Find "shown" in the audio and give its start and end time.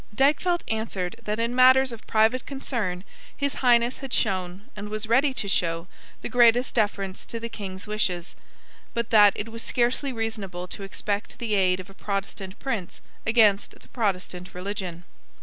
4.13-4.67